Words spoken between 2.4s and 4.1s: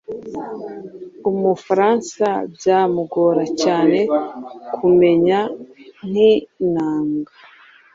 byamugora cyane